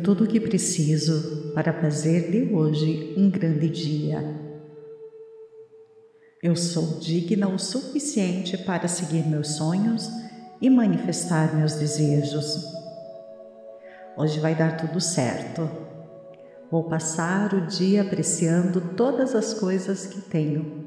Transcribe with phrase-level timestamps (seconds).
[0.00, 4.24] Tenho tudo o que preciso para fazer de hoje um grande dia.
[6.42, 10.08] Eu sou digna o suficiente para seguir meus sonhos
[10.60, 12.64] e manifestar meus desejos.
[14.16, 15.68] Hoje vai dar tudo certo.
[16.70, 20.86] Vou passar o dia apreciando todas as coisas que tenho.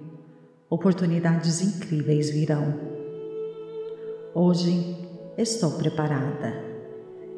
[0.70, 2.80] Oportunidades incríveis virão.
[4.34, 4.98] Hoje
[5.38, 6.73] estou preparada.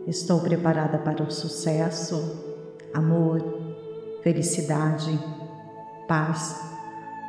[0.08, 2.44] Estou preparada para o sucesso,
[2.94, 3.42] amor,
[4.22, 5.20] felicidade,
[6.08, 6.62] paz,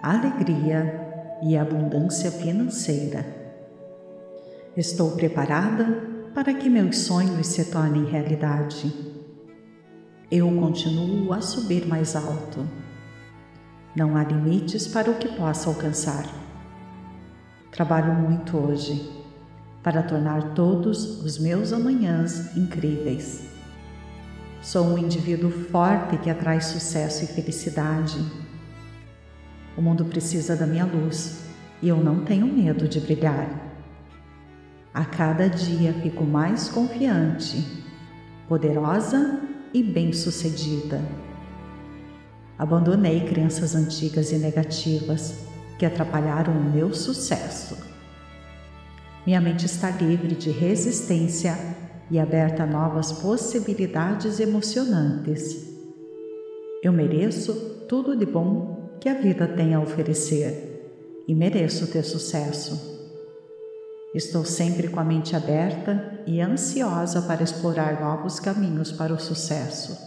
[0.03, 3.25] alegria e abundância financeira.
[4.77, 5.87] Estou preparada
[6.35, 8.93] para que meus sonhos se tornem realidade.
[10.31, 12.69] Eu continuo a subir mais alto.
[13.97, 16.27] Não há limites para o que possa alcançar.
[17.73, 19.16] Trabalho muito hoje
[19.87, 23.45] para tornar todos os meus amanhãs incríveis.
[24.61, 28.19] Sou um indivíduo forte que atrai sucesso e felicidade.
[29.77, 31.45] O mundo precisa da minha luz
[31.81, 33.49] e eu não tenho medo de brilhar.
[34.93, 37.65] A cada dia fico mais confiante,
[38.49, 39.41] poderosa
[39.73, 41.01] e bem-sucedida.
[42.59, 45.47] Abandonei crenças antigas e negativas
[45.79, 47.86] que atrapalharam o meu sucesso
[49.27, 51.59] minha mente está livre de resistência
[52.09, 55.67] e aberta a novas possibilidades emocionantes.
[56.81, 57.53] Eu mereço
[57.89, 62.95] tudo de bom que a vida tem a oferecer e mereço ter sucesso.
[64.15, 69.99] Estou sempre com a mente aberta e ansiosa para explorar novos caminhos para o sucesso.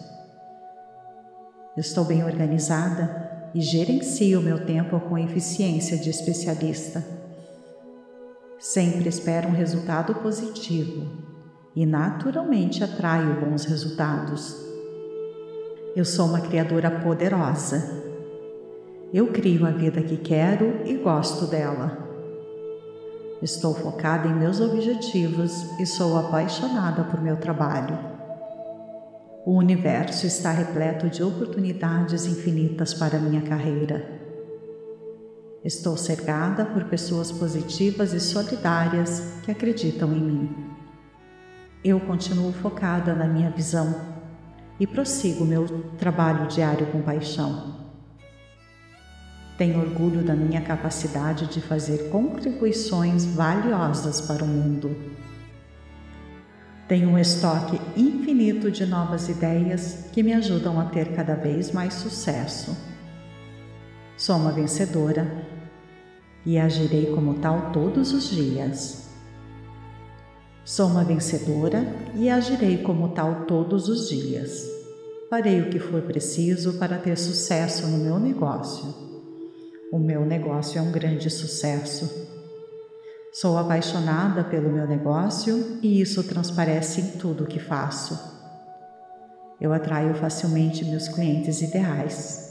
[1.75, 7.19] Estou bem organizada e gerencio meu tempo com eficiência de especialista.
[8.59, 11.07] Sempre espero um resultado positivo
[11.73, 14.53] e naturalmente atraio bons resultados.
[15.95, 18.03] Eu sou uma criadora poderosa.
[19.13, 22.05] Eu crio a vida que quero e gosto dela.
[23.41, 27.97] Estou focada em meus objetivos e sou apaixonada por meu trabalho.
[29.45, 34.18] O universo está repleto de oportunidades infinitas para minha carreira.
[35.63, 40.55] Estou cercada por pessoas positivas e solidárias que acreditam em mim.
[41.83, 43.93] Eu continuo focada na minha visão
[44.79, 45.67] e prossigo meu
[45.97, 47.75] trabalho diário com paixão.
[49.57, 54.95] Tenho orgulho da minha capacidade de fazer contribuições valiosas para o mundo.
[56.87, 61.95] Tenho um estoque infinito de novas ideias que me ajudam a ter cada vez mais
[61.95, 62.88] sucesso.
[64.19, 65.31] Sou uma vencedora
[66.45, 69.07] e agirei como tal todos os dias.
[70.65, 74.67] Sou uma vencedora e agirei como tal todos os dias.
[75.29, 78.93] Farei o que for preciso para ter sucesso no meu negócio.
[79.89, 82.27] O meu negócio é um grande sucesso.
[83.31, 88.19] Sou apaixonada pelo meu negócio e isso transparece em tudo o que faço.
[89.61, 92.48] Eu atraio facilmente meus clientes ideais.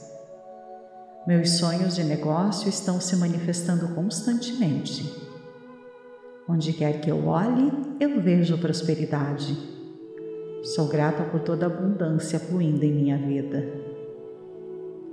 [1.28, 5.15] Meus sonhos de negócio estão se manifestando constantemente.
[6.49, 9.55] Onde quer que eu olhe, eu vejo prosperidade.
[10.62, 13.62] Sou grata por toda a abundância fluindo em minha vida.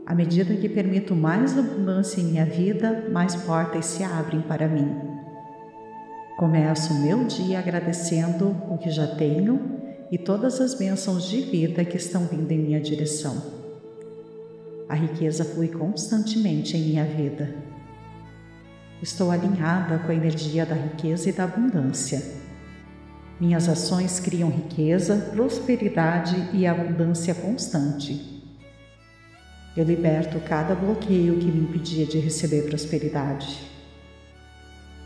[0.05, 4.95] À medida que permito mais abundância em minha vida, mais portas se abrem para mim.
[6.37, 9.59] Começo o meu dia agradecendo o que já tenho
[10.09, 13.64] e todas as bênçãos de vida que estão vindo em minha direção.
[14.87, 17.55] A riqueza flui constantemente em minha vida.
[19.01, 22.21] Estou alinhada com a energia da riqueza e da abundância.
[23.39, 28.43] Minhas ações criam riqueza, prosperidade e abundância constante.
[29.75, 33.59] Eu liberto cada bloqueio que me impedia de receber prosperidade.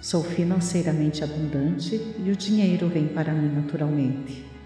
[0.02, 4.59] Sou financeiramente abundante e o dinheiro vem para mim naturalmente.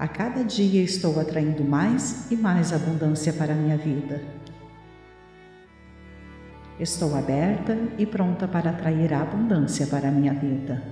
[0.00, 4.22] A cada dia estou atraindo mais e mais abundância para a minha vida.
[6.78, 10.82] Estou aberta e pronta para atrair a abundância para a minha vida.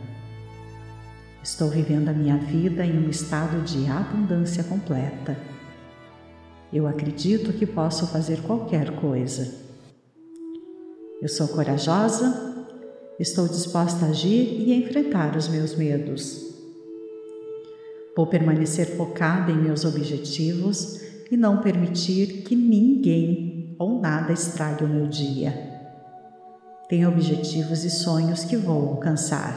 [1.43, 5.39] Estou vivendo a minha vida em um estado de abundância completa.
[6.71, 9.55] Eu acredito que posso fazer qualquer coisa.
[11.23, 12.67] Eu sou corajosa,
[13.19, 16.48] estou disposta a agir e enfrentar os meus medos.
[18.19, 21.01] Vou permanecer focada em meus objetivos
[21.31, 25.55] e não permitir que ninguém ou nada estrague o meu dia.
[26.89, 29.55] Tenho objetivos e sonhos que vou alcançar.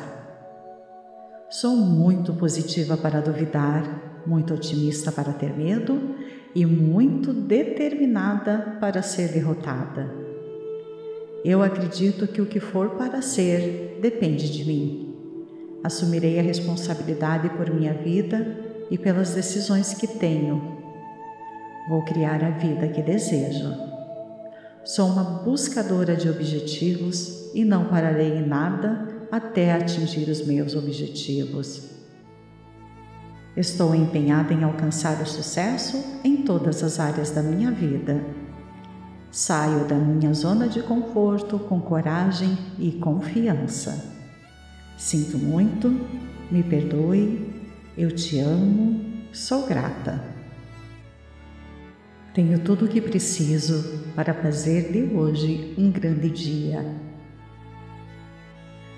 [1.50, 6.16] Sou muito positiva para duvidar muito otimista para ter medo
[6.54, 10.08] e muito determinada para ser derrotada.
[11.44, 15.11] Eu acredito que o que for para ser depende de mim.
[15.84, 18.46] Assumirei a responsabilidade por minha vida
[18.90, 20.80] e pelas decisões que tenho.
[21.90, 23.74] Vou criar a vida que desejo.
[24.84, 31.90] Sou uma buscadora de objetivos e não pararei em nada até atingir os meus objetivos.
[33.56, 38.24] Estou empenhada em alcançar o sucesso em todas as áreas da minha vida.
[39.30, 44.21] Saio da minha zona de conforto com coragem e confiança.
[45.02, 45.90] Sinto muito,
[46.52, 47.52] me perdoe,
[47.98, 49.04] eu te amo,
[49.34, 50.24] sou grata.
[52.36, 56.86] Tenho tudo o que preciso para fazer de hoje um grande dia.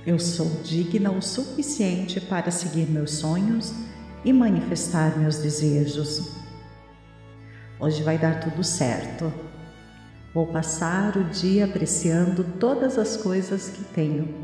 [0.05, 3.73] Eu sou digna o suficiente para seguir meus sonhos
[4.25, 6.35] e manifestar meus desejos.
[7.79, 9.33] Hoje vai dar tudo certo.
[10.33, 14.42] Vou passar o dia apreciando todas as coisas que tenho.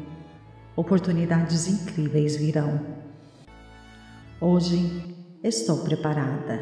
[0.80, 2.80] Oportunidades incríveis virão.
[4.40, 6.58] Hoje estou preparada.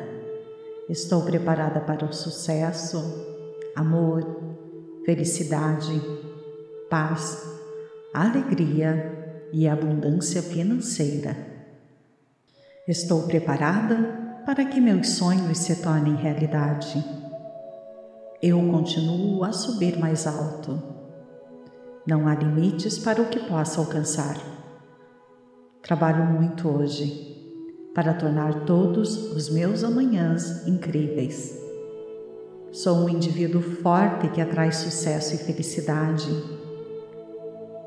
[0.90, 2.98] Estou preparada para o sucesso,
[3.76, 4.26] amor,
[5.06, 6.02] felicidade,
[6.90, 7.46] paz,
[8.12, 11.38] alegria e abundância financeira.
[12.88, 17.06] Estou preparada para que meus sonhos se tornem realidade.
[18.42, 20.97] Eu continuo a subir mais alto.
[22.08, 24.38] Não há limites para o que possa alcançar.
[25.82, 27.36] Trabalho muito hoje
[27.94, 31.54] para tornar todos os meus amanhãs incríveis.
[32.72, 36.30] Sou um indivíduo forte que atrai sucesso e felicidade.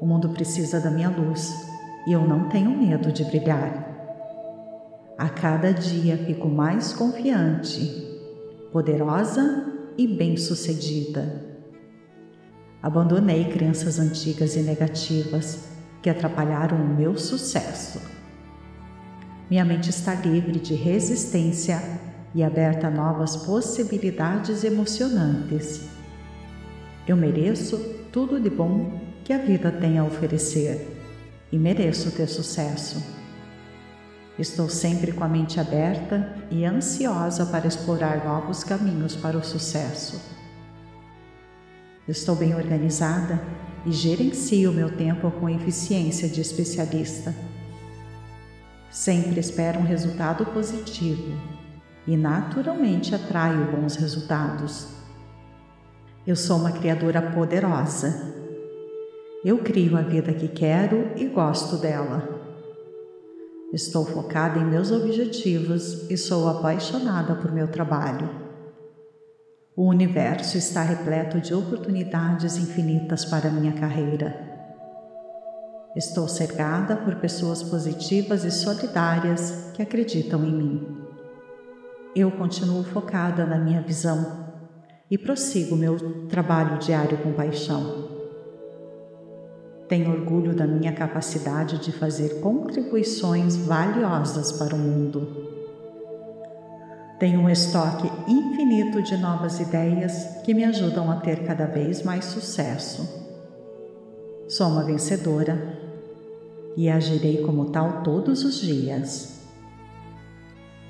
[0.03, 1.51] O mundo precisa da minha luz
[2.07, 3.89] e eu não tenho medo de brilhar.
[5.17, 8.21] A cada dia fico mais confiante,
[8.71, 9.65] poderosa
[9.97, 11.50] e bem-sucedida.
[12.83, 15.65] Abandonei crenças antigas e negativas
[16.03, 18.01] que atrapalharam o meu sucesso.
[19.51, 21.83] Minha mente está livre de resistência
[22.35, 25.83] e aberta a novas possibilidades emocionantes.
[27.07, 27.77] Eu mereço
[28.13, 30.97] tudo de bom que a vida tem a oferecer
[31.53, 33.03] e mereço ter sucesso.
[34.39, 40.30] Estou sempre com a mente aberta e ansiosa para explorar novos caminhos para o sucesso.
[42.11, 43.41] Estou bem organizada
[43.87, 47.33] e gerencio meu tempo com eficiência de especialista.
[48.91, 51.33] Sempre espero um resultado positivo
[52.09, 54.89] e naturalmente atraio bons resultados.
[56.27, 58.35] Eu sou uma criadora poderosa.
[59.45, 62.29] Eu crio a vida que quero e gosto dela.
[63.73, 68.40] Estou focada em meus objetivos e sou apaixonada por meu trabalho.
[69.81, 74.39] O universo está repleto de oportunidades infinitas para minha carreira.
[75.97, 80.99] Estou cercada por pessoas positivas e solidárias que acreditam em mim.
[82.15, 84.53] Eu continuo focada na minha visão
[85.11, 88.11] e prossigo meu trabalho diário com paixão.
[89.89, 95.60] Tenho orgulho da minha capacidade de fazer contribuições valiosas para o mundo.
[97.21, 102.25] Tenho um estoque infinito de novas ideias que me ajudam a ter cada vez mais
[102.25, 103.07] sucesso.
[104.49, 105.79] Sou uma vencedora
[106.75, 109.39] e agirei como tal todos os dias.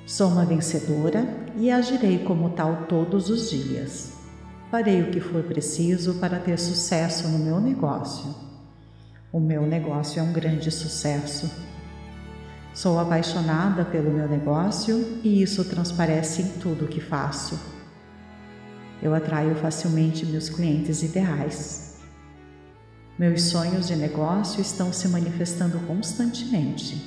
[0.07, 4.13] Sou uma vencedora e agirei como tal todos os dias.
[4.71, 8.33] Farei o que for preciso para ter sucesso no meu negócio.
[9.33, 11.70] O meu negócio é um grande sucesso.
[12.81, 17.61] Sou apaixonada pelo meu negócio e isso transparece em tudo o que faço.
[19.03, 22.01] Eu atraio facilmente meus clientes ideais.
[23.19, 27.07] Meus sonhos de negócio estão se manifestando constantemente.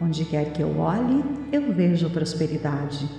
[0.00, 3.10] Onde quer que eu olhe, eu vejo prosperidade.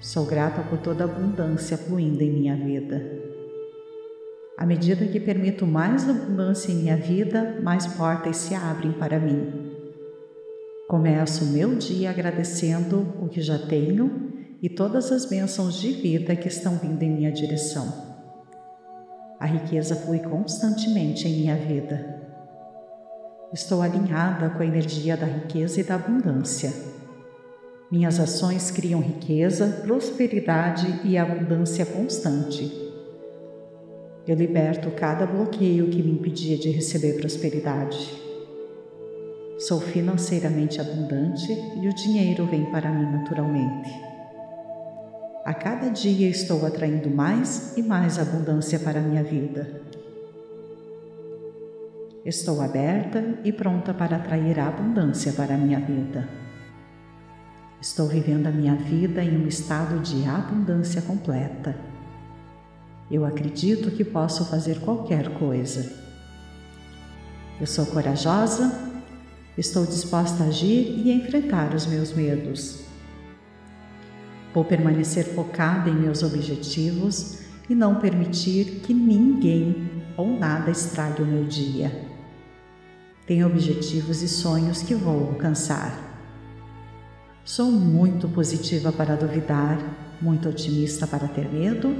[0.00, 3.00] Sou grata por toda a abundância fluindo em minha vida.
[4.58, 9.65] À medida que permito mais abundância em minha vida, mais portas se abrem para mim.
[10.88, 16.36] Começo o meu dia agradecendo o que já tenho e todas as bênçãos de vida
[16.36, 17.92] que estão vindo em minha direção.
[19.40, 22.22] A riqueza flui constantemente em minha vida.
[23.52, 26.72] Estou alinhada com a energia da riqueza e da abundância.
[27.90, 32.92] Minhas ações criam riqueza, prosperidade e abundância constante.
[34.24, 38.25] Eu liberto cada bloqueio que me impedia de receber prosperidade.
[39.58, 43.90] Sou financeiramente abundante e o dinheiro vem para mim naturalmente.
[45.46, 49.80] A cada dia estou atraindo mais e mais abundância para a minha vida.
[52.22, 56.28] Estou aberta e pronta para atrair a abundância para a minha vida.
[57.80, 61.74] Estou vivendo a minha vida em um estado de abundância completa.
[63.10, 66.04] Eu acredito que posso fazer qualquer coisa.
[67.58, 68.85] Eu sou corajosa,
[69.56, 72.80] estou disposta a agir e enfrentar os meus medos.
[74.52, 81.26] Vou permanecer focada em meus objetivos e não permitir que ninguém ou nada estrague o
[81.26, 81.92] meu dia.
[83.26, 86.06] Tenho objetivos e sonhos que vou alcançar.
[87.44, 89.78] Sou muito positiva para duvidar,
[90.20, 91.94] muito otimista para ter medo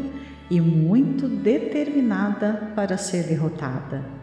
[0.50, 4.15] e muito determinada para ser derrotada.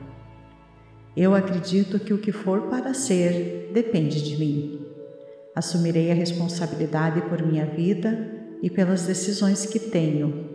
[1.16, 4.86] Eu acredito que o que for para ser depende de mim.
[5.56, 8.32] Assumirei a responsabilidade por minha vida
[8.64, 10.50] e pelas decisões que tenho.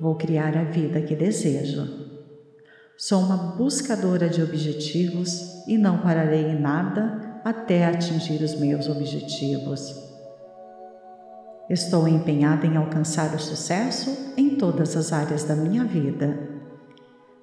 [0.00, 1.88] Vou criar a vida que desejo.
[2.96, 9.94] Sou uma buscadora de objetivos e não pararei em nada até atingir os meus objetivos.
[11.70, 16.53] Estou empenhada em alcançar o sucesso em todas as áreas da minha vida.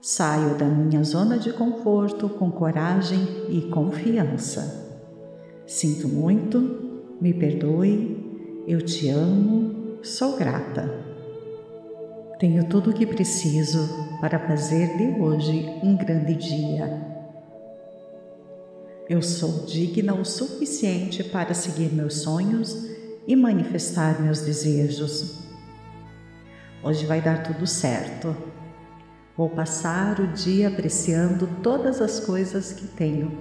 [0.02, 5.00] Saio da minha zona de conforto com coragem e confiança.
[5.68, 10.92] Sinto muito, me perdoe, eu te amo, sou grata.
[12.40, 13.88] Tenho tudo o que preciso
[14.20, 17.00] para fazer de hoje um grande dia.
[19.08, 22.76] Eu sou digna o suficiente para seguir meus sonhos
[23.28, 25.44] e manifestar meus desejos.
[26.84, 28.51] Hoje vai dar tudo certo.
[29.42, 33.36] Vou passar o dia apreciando todas as coisas que tenho.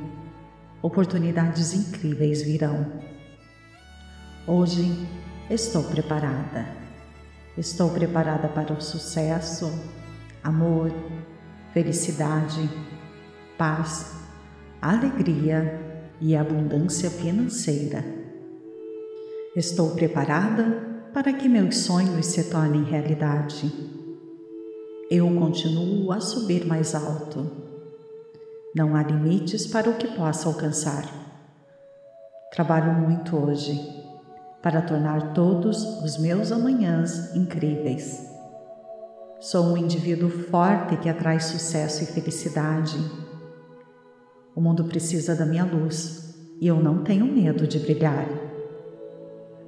[0.81, 2.91] Oportunidades incríveis virão.
[4.47, 5.07] Hoje
[5.51, 6.67] estou preparada.
[7.55, 9.71] Estou preparada para o sucesso,
[10.43, 10.91] amor,
[11.75, 12.67] felicidade,
[13.59, 14.11] paz,
[14.81, 15.79] alegria
[16.19, 18.03] e abundância financeira.
[19.55, 20.65] Estou preparada
[21.13, 24.00] para que meus sonhos se tornem realidade.
[25.11, 27.45] Eu continuo a subir mais alto.
[28.73, 31.05] Não há limites para o que possa alcançar.
[32.53, 33.77] Trabalho muito hoje
[34.63, 38.25] para tornar todos os meus amanhãs incríveis.
[39.41, 42.97] Sou um indivíduo forte que atrai sucesso e felicidade.
[44.55, 48.29] O mundo precisa da minha luz e eu não tenho medo de brilhar.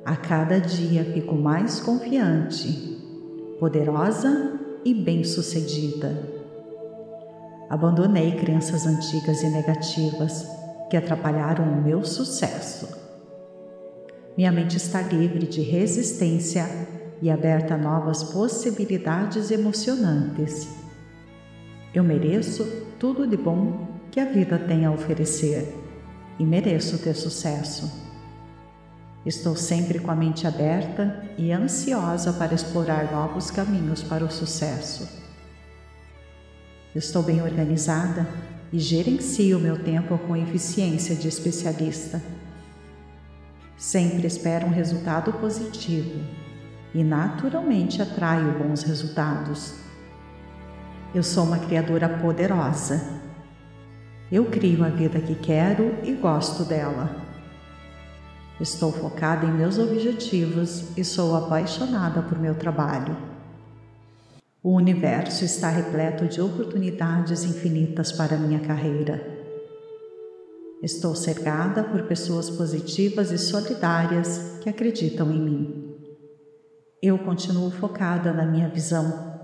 [0.04, 2.96] A cada dia fico mais confiante,
[3.58, 6.16] poderosa e bem-sucedida.
[7.70, 10.46] Abandonei crenças antigas e negativas
[10.90, 13.02] que atrapalharam o meu sucesso
[14.36, 16.66] minha mente está livre de resistência
[17.20, 20.68] e aberta a novas possibilidades emocionantes.
[21.94, 22.64] Eu mereço
[22.98, 25.74] tudo de bom que a vida tem a oferecer
[26.38, 28.01] e mereço ter sucesso.
[29.24, 35.08] Estou sempre com a mente aberta e ansiosa para explorar novos caminhos para o sucesso.
[36.94, 38.28] Estou bem organizada
[38.72, 42.20] e gerencio meu tempo com eficiência de especialista
[43.82, 46.20] Sempre espero um resultado positivo
[46.94, 49.74] e naturalmente atraio bons resultados.
[51.12, 53.20] Eu sou uma criadora poderosa.
[54.30, 57.21] Eu crio a vida que quero e gosto dela.
[58.62, 63.16] Estou focada em meus objetivos e sou apaixonada por meu trabalho.
[64.62, 69.21] O universo está repleto de oportunidades infinitas para minha carreira.
[70.81, 75.97] Estou cercada por pessoas positivas e solidárias que acreditam em mim.
[77.02, 79.40] Eu continuo focada na minha visão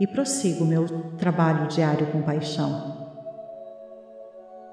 [0.00, 0.86] e prossigo meu
[1.18, 2.93] trabalho diário com paixão.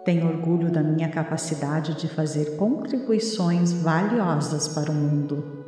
[0.03, 5.61] Tenho orgulho da minha capacidade de fazer contribuições valiosas para o mundo.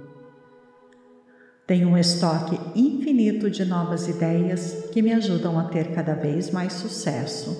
[1.67, 6.73] Tenho um estoque infinito de novas ideias que me ajudam a ter cada vez mais
[6.73, 7.55] sucesso.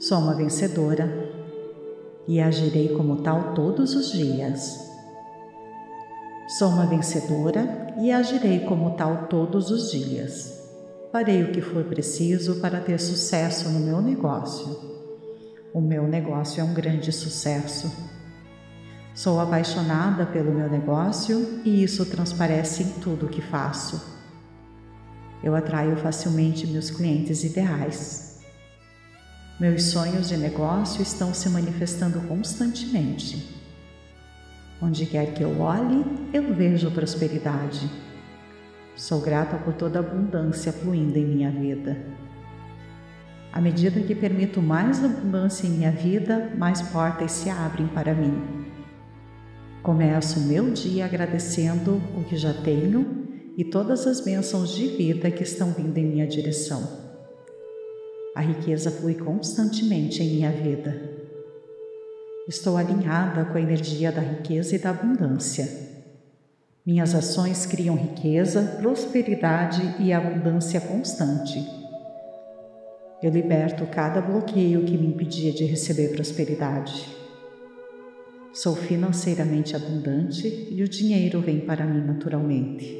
[0.00, 1.06] Sou uma vencedora
[2.26, 4.80] e agirei como tal todos os dias.
[6.58, 10.66] Sou uma vencedora e agirei como tal todos os dias.
[11.12, 14.95] Farei o que for preciso para ter sucesso no meu negócio.
[15.74, 17.92] O meu negócio é um grande sucesso.
[19.14, 24.16] Sou apaixonada pelo meu negócio e isso transparece em tudo o que faço.
[25.42, 28.40] Eu atraio facilmente meus clientes ideais.
[29.58, 33.56] Meus sonhos de negócio estão se manifestando constantemente.
[34.80, 37.90] Onde quer que eu olhe, eu vejo prosperidade.
[38.94, 41.96] Sou grata por toda a abundância fluindo em minha vida.
[43.56, 48.34] À medida que permito mais abundância em minha vida, mais portas se abrem para mim.
[49.82, 55.30] Começo o meu dia agradecendo o que já tenho e todas as bênçãos de vida
[55.30, 56.86] que estão vindo em minha direção.
[58.34, 61.16] A riqueza flui constantemente em minha vida.
[62.46, 65.66] Estou alinhada com a energia da riqueza e da abundância.
[66.84, 71.85] Minhas ações criam riqueza, prosperidade e abundância constante.
[73.26, 77.08] Eu liberto cada bloqueio que me impedia de receber prosperidade.
[78.52, 82.96] Sou financeiramente abundante e o dinheiro vem para mim naturalmente.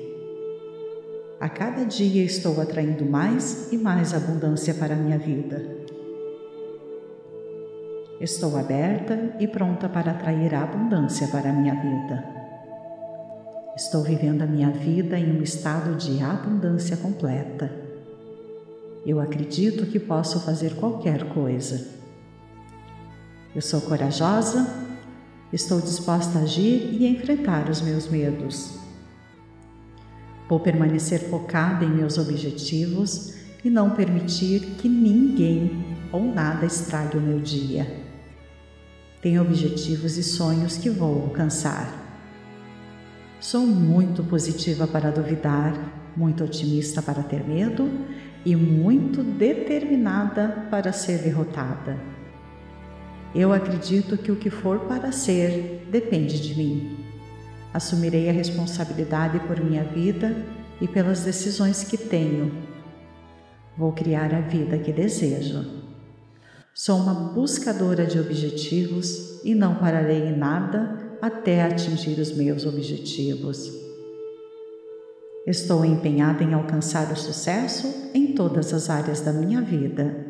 [1.39, 5.65] A cada dia estou atraindo mais e mais abundância para a minha vida.
[8.21, 12.25] Estou aberta e pronta para atrair a abundância para a minha vida.
[13.77, 17.86] Estou vivendo a minha vida em um estado de abundância completa.
[19.07, 21.95] Eu acredito que posso fazer qualquer coisa.
[23.55, 24.69] Eu sou corajosa,
[25.53, 28.81] estou disposta a agir e enfrentar os meus medos.
[30.49, 37.21] Vou permanecer focada em meus objetivos e não permitir que ninguém ou nada estrague o
[37.21, 37.87] meu dia.
[39.23, 41.95] Tenho objetivos e sonhos que vou alcançar.
[43.39, 45.75] Sou muito positiva para duvidar,
[46.17, 47.89] muito otimista para ter medo
[48.47, 51.99] e muito determinada para ser derrotada.
[53.35, 56.97] Eu acredito que o que for para ser depende de mim.
[57.75, 60.47] Assumirei a responsabilidade por minha vida
[60.81, 62.53] e pelas decisões que tenho.
[63.77, 65.83] Vou criar a vida que desejo.
[66.73, 73.86] Sou uma buscadora de objetivos e não pararei em nada até atingir os meus objetivos.
[75.47, 80.27] Estou empenhada em alcançar o sucesso em todas as áreas da minha vida.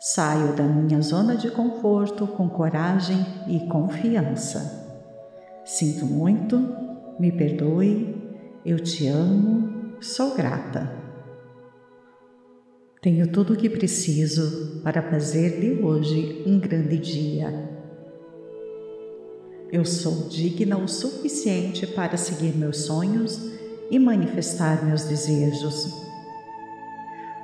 [0.00, 4.82] Saio da minha zona de conforto com coragem e confiança.
[5.62, 6.56] Sinto muito,
[7.20, 8.16] me perdoe,
[8.64, 10.90] eu te amo, sou grata.
[13.02, 17.52] Tenho tudo o que preciso para fazer de hoje um grande dia.
[19.70, 23.52] Eu sou digna o suficiente para seguir meus sonhos
[23.90, 25.92] e manifestar meus desejos.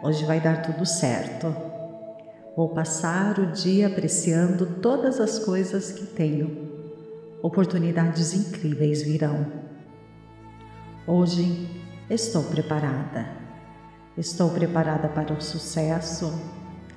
[0.03, 1.55] Hoje vai dar tudo certo.
[2.57, 6.71] Vou passar o dia apreciando todas as coisas que tenho
[7.43, 9.47] oportunidades incríveis virão.
[11.07, 11.69] Hoje
[12.09, 13.27] estou preparada.
[14.17, 16.33] Estou preparada para o sucesso,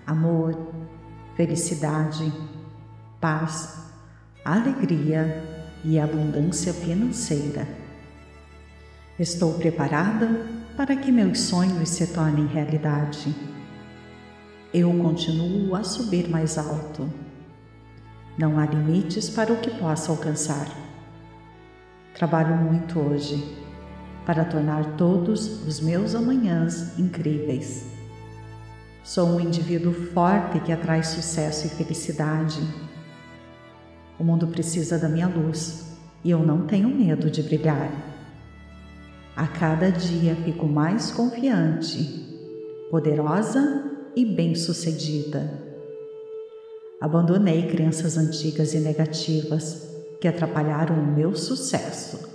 [0.06, 0.58] amor,
[1.36, 2.34] felicidade,
[3.22, 3.92] paz,
[4.44, 5.42] alegria
[5.84, 7.83] e abundância financeira.
[9.20, 10.46] Estou preparada
[10.76, 13.34] para que meus sonhos se tornem realidade.
[14.74, 17.08] Eu continuo a subir mais alto
[18.36, 20.68] não há limites para o que possa alcançar.
[22.16, 23.58] Trabalho muito hoje
[24.26, 27.86] para tornar todos os meus amanhãs incríveis.
[29.04, 32.60] Sou um indivíduo forte que atrai sucesso e felicidade.
[34.18, 37.92] O mundo precisa da minha luz e eu não tenho medo de brilhar.
[39.36, 41.98] A cada dia fico mais confiante,
[42.92, 45.50] poderosa e bem-sucedida.
[47.02, 49.90] Abandonei crenças antigas e negativas
[50.22, 52.30] que atrapalharam o meu sucesso.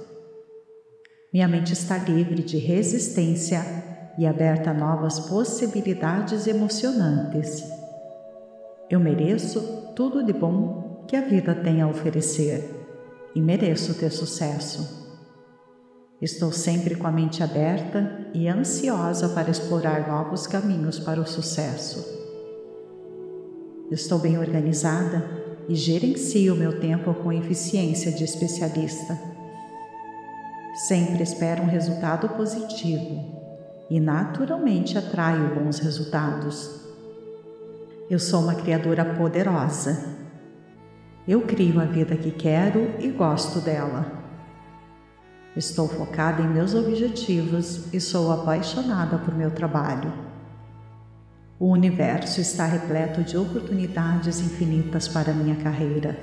[1.33, 3.63] Minha mente está livre de resistência
[4.19, 7.63] e aberta a novas possibilidades emocionantes.
[8.91, 12.69] Eu mereço tudo de bom que a vida tem a oferecer
[13.37, 14.98] e mereço ter sucesso.
[16.21, 22.05] Estou sempre com a mente aberta e ansiosa para explorar novos caminhos para o sucesso.
[23.89, 25.25] Estou bem organizada
[25.69, 29.17] e gerencio meu tempo com eficiência de especialista.
[30.89, 33.39] Sempre espero um resultado positivo
[33.89, 36.81] e naturalmente atraio bons resultados.
[38.11, 40.17] Eu sou uma criadora poderosa.
[41.29, 44.28] Eu crio a vida que quero e gosto dela.
[45.59, 50.13] Estou focada em meus objetivos e sou apaixonada por meu trabalho.
[51.59, 56.17] O universo está repleto de oportunidades infinitas para minha carreira.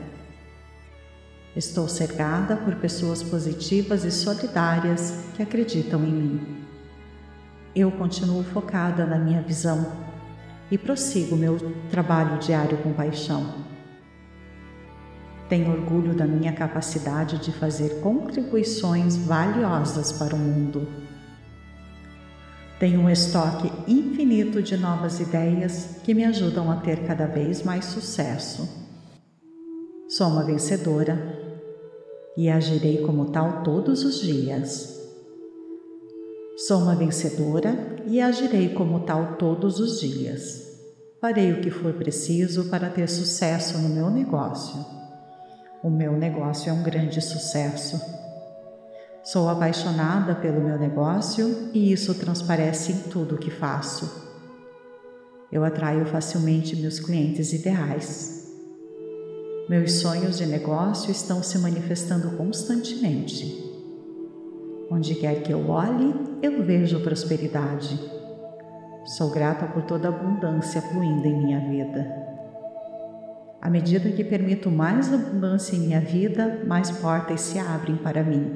[1.53, 6.65] Estou cercada por pessoas positivas e solidárias que acreditam em mim.
[7.75, 10.05] Eu continuo focada na minha visão.
[10.71, 11.57] e prossigo meu
[11.91, 13.64] trabalho diário com paixão.
[15.47, 20.87] Tenho orgulho da minha capacidade de fazer contribuições valiosas para o mundo.
[22.79, 27.85] Tenho um estoque infinito de novas ideias que me ajudam a ter cada vez mais
[27.85, 28.67] sucesso.
[30.09, 31.17] Sou uma vencedora
[32.35, 34.99] e agirei como tal todos os dias.
[36.67, 40.63] Sou uma vencedora e agirei como tal todos os dias.
[41.21, 44.94] Farei o que for preciso para ter sucesso no meu negócio.
[45.85, 48.01] O meu negócio é um grande sucesso.
[49.23, 54.11] Sou apaixonada pelo meu negócio e isso transparece em tudo o que faço.
[55.51, 58.51] Eu atraio facilmente meus clientes ideais.
[59.69, 63.45] Meus sonhos de negócio estão se manifestando constantemente.
[64.89, 67.99] Onde quer que eu olhe, eu vejo prosperidade.
[69.05, 72.34] Sou grata por toda a abundância fluindo em minha vida.
[73.65, 78.55] À medida que permito mais abundância em minha vida, mais portas se abrem para mim.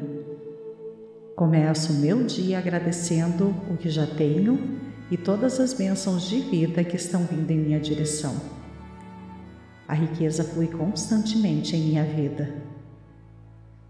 [1.36, 6.84] Começo o meu dia agradecendo o que já tenho e todas as bênçãos de vida
[6.84, 8.36] que estão vindo em minha direção.
[9.88, 12.48] A riqueza flui constantemente em minha vida.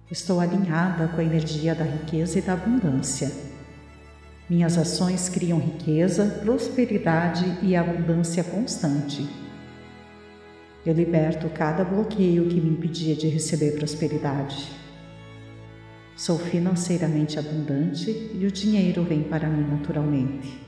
[0.09, 3.29] Estou alinhada com a energia da riqueza e da abundância.
[4.49, 9.48] Minhas ações criam riqueza, prosperidade e abundância constante.
[10.89, 14.71] Eu liberto cada bloqueio que me impedia de receber prosperidade.
[16.15, 20.59] Sou financeiramente abundante e o dinheiro vem para mim naturalmente.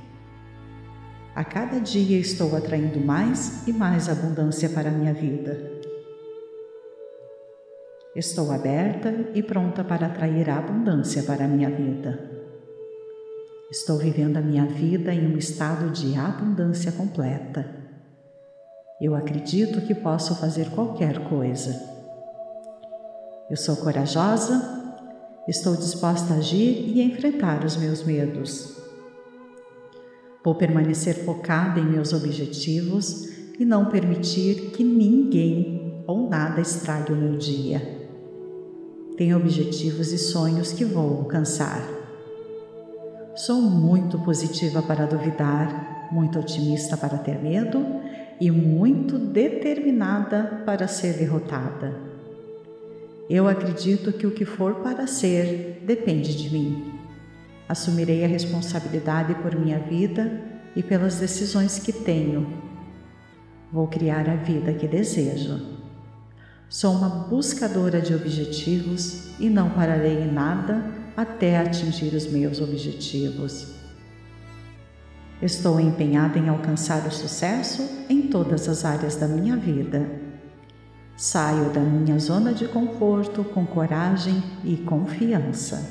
[1.34, 5.60] A cada dia estou atraindo mais e mais abundância para a minha vida.
[8.16, 12.30] Estou aberta e pronta para atrair a abundância para a minha vida.
[13.72, 17.81] Estou vivendo a minha vida em um estado de abundância completa.
[19.02, 21.90] Eu acredito que posso fazer qualquer coisa.
[23.50, 24.94] Eu sou corajosa,
[25.48, 28.78] estou disposta a agir e enfrentar os meus medos.
[30.46, 33.28] Vou permanecer focada em meus objetivos
[33.60, 37.82] e não permitir que ninguém ou nada estrague o meu dia.
[39.18, 41.82] Tenho objetivos e sonhos que vou alcançar.
[43.36, 48.02] Sou muito positiva para duvidar, muito otimista para ter medo
[48.42, 51.96] e muito determinada para ser derrotada.
[53.30, 56.92] Eu acredito que o que for para ser depende de mim.
[57.70, 60.42] Assumirei a responsabilidade por minha vida
[60.76, 62.52] e pelas decisões que tenho.
[63.72, 65.78] Vou criar a vida que desejo.
[66.68, 70.84] Sou uma buscadora de objetivos e não pararei em nada
[71.16, 73.81] até atingir os meus objetivos.
[75.42, 80.08] Estou empenhada em alcançar o sucesso em todas as áreas da minha vida.
[81.18, 85.84] Saio da minha zona de conforto com coragem e confiança.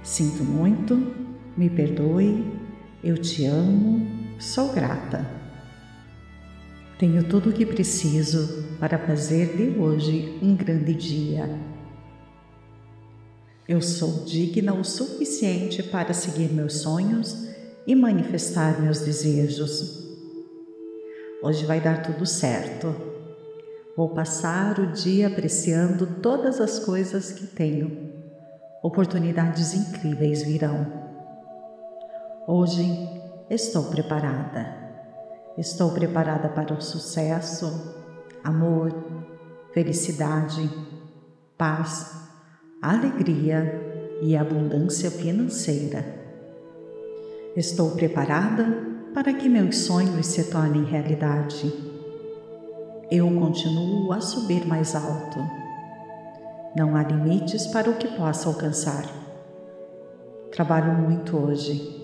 [0.00, 1.12] Sinto muito,
[1.56, 2.56] me perdoe,
[3.02, 4.06] eu te amo,
[4.38, 5.26] sou grata.
[7.00, 11.50] Tenho tudo o que preciso para fazer de hoje um grande dia.
[13.66, 17.51] Eu sou digna o suficiente para seguir meus sonhos
[17.86, 20.02] e manifestar meus desejos.
[21.42, 22.94] Hoje vai dar tudo certo.
[23.96, 28.12] Vou passar o dia apreciando todas as coisas que tenho.
[28.82, 30.86] Oportunidades incríveis virão.
[32.46, 32.84] Hoje
[33.50, 34.80] estou preparada.
[35.58, 37.94] Estou preparada para o sucesso,
[38.42, 38.92] amor,
[39.74, 40.70] felicidade,
[41.58, 42.10] paz,
[42.80, 46.21] alegria e abundância financeira.
[47.54, 48.64] Estou preparada
[49.12, 51.70] para que meus sonhos se tornem realidade.
[53.10, 55.38] Eu continuo a subir mais alto.
[56.74, 59.04] Não há limites para o que possa alcançar.
[60.50, 62.00] Trabalho muito hoje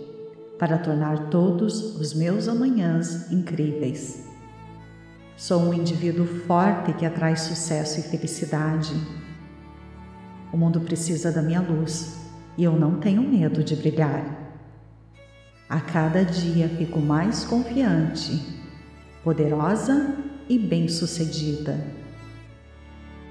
[0.58, 4.22] para tornar todos os meus amanhãs incríveis.
[5.34, 8.92] Sou um indivíduo forte que atrai sucesso e felicidade.
[10.52, 12.18] O mundo precisa da minha luz
[12.58, 14.38] e eu não tenho medo de brilhar.
[15.68, 18.42] A cada dia fico mais confiante,
[19.22, 20.16] poderosa
[20.48, 21.78] e bem-sucedida.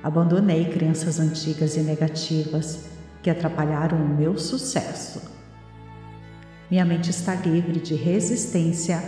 [0.03, 2.85] Abandonei crenças antigas e negativas
[3.23, 5.37] que atrapalharam o meu sucesso
[6.69, 9.01] minha mente está livre de resistência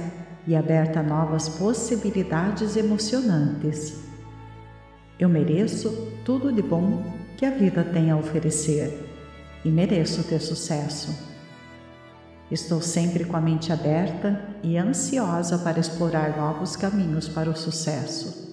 [0.48, 4.00] e aberta a novas possibilidades emocionantes.
[5.20, 7.04] Eu mereço tudo de bom
[7.36, 9.06] que a vida tem a oferecer
[9.66, 11.29] e mereço ter sucesso.
[12.52, 18.50] Estou sempre com a mente aberta e ansiosa para explorar novos caminhos para o sucesso.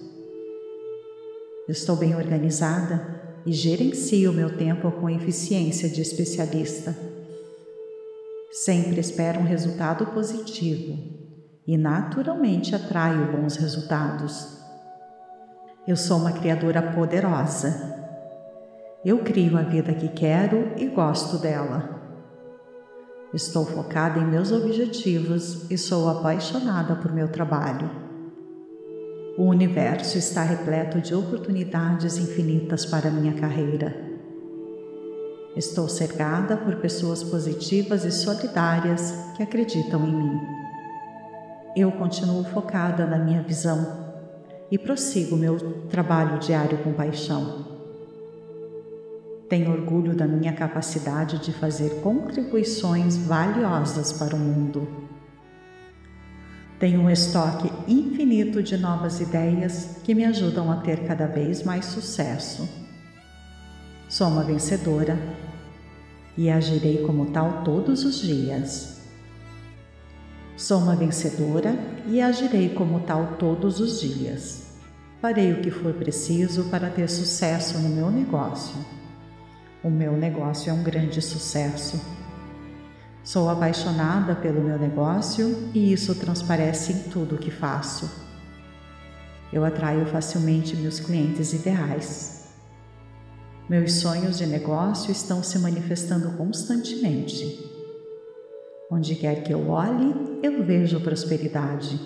[1.67, 6.95] Estou bem organizada e gerencio meu tempo com eficiência de especialista.
[8.51, 10.97] Sempre espero um resultado positivo
[11.65, 14.59] e naturalmente atraio bons resultados.
[15.87, 17.95] Eu sou uma criadora poderosa.
[19.03, 21.96] Eu crio a vida que quero e gosto dela.
[23.33, 27.91] Estou focada em meus objetivos e sou apaixonada por meu trabalho.
[29.37, 33.93] O universo está repleto de oportunidades infinitas para minha carreira.
[35.57, 40.39] Estou cercada por pessoas positivas e solidárias que acreditam em mim.
[41.75, 44.07] Eu continuo focada na minha visão
[44.71, 45.57] e prossigo meu
[45.89, 47.76] trabalho diário com paixão.
[49.49, 55.07] Tenho orgulho da minha capacidade de fazer contribuições valiosas para o mundo.
[56.77, 61.85] Tenho um estoque infinito de novas ideias que me ajudam a ter cada vez mais
[61.85, 62.67] sucesso.
[64.09, 65.17] Sou uma vencedora
[66.37, 69.01] e agirei como tal todos os dias.
[70.57, 71.73] Sou uma vencedora
[72.05, 74.67] e agirei como tal todos os dias.
[75.21, 78.96] Farei o que for preciso para ter sucesso no meu negócio.
[79.87, 81.97] O meu negócio é um grande sucesso.
[83.23, 88.11] Sou apaixonada pelo meu negócio e isso transparece em tudo o que faço.
[89.53, 92.49] Eu atraio facilmente meus clientes ideais.
[93.69, 97.57] Meus sonhos de negócio estão se manifestando constantemente.
[98.91, 101.97] Onde quer que eu olhe, eu vejo prosperidade.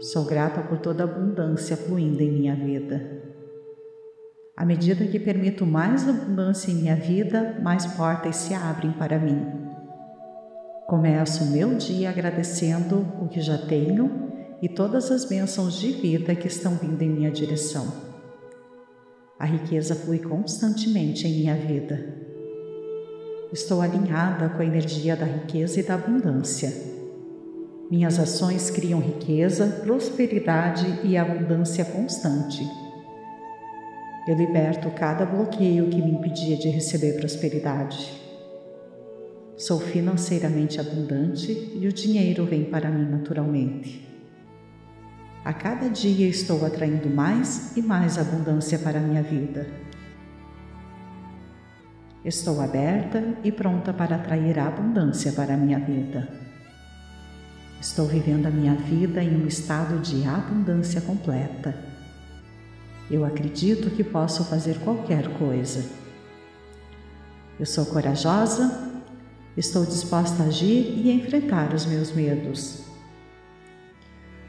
[0.00, 3.21] Sou grata por toda a abundância fluindo em minha vida.
[4.56, 9.46] À medida que permito mais abundância em minha vida, mais portas se abrem para mim.
[10.86, 16.48] Começo meu dia agradecendo o que já tenho e todas as bênçãos de vida que
[16.48, 17.86] estão vindo em minha direção.
[19.38, 22.14] A riqueza flui constantemente em minha vida.
[23.50, 26.72] Estou alinhada com a energia da riqueza e da abundância.
[27.90, 32.62] Minhas ações criam riqueza, prosperidade e abundância constante.
[34.24, 38.22] Eu liberto cada bloqueio que me impedia de receber prosperidade.
[39.56, 44.08] Sou financeiramente abundante e o dinheiro vem para mim naturalmente.
[45.44, 49.66] A cada dia estou atraindo mais e mais abundância para a minha vida.
[52.24, 56.28] Estou aberta e pronta para atrair a abundância para a minha vida.
[57.80, 61.91] Estou vivendo a minha vida em um estado de abundância completa
[63.12, 65.84] eu acredito que posso fazer qualquer coisa.
[67.60, 68.90] Eu sou corajosa,
[69.54, 72.84] estou disposta a agir e enfrentar os meus medos.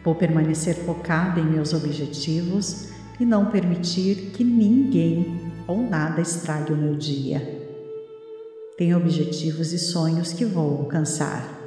[0.02, 6.78] Vou permanecer focada em meus objetivos e não permitir que ninguém ou nada estrague o
[6.78, 7.62] meu dia.
[8.78, 11.62] Tenho objetivos e sonhos que vou alcançar.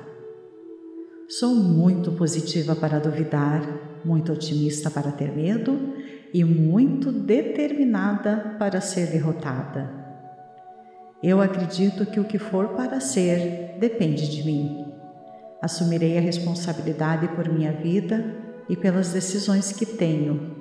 [1.28, 5.95] Sou muito positiva para duvidar, muito otimista para ter medo
[6.32, 9.88] e muito determinada para ser derrotada.
[11.22, 14.84] Eu acredito que o que for para ser depende de mim.
[15.60, 18.24] Assumirei a responsabilidade por minha vida
[18.68, 20.54] e pelas decisões que tenho.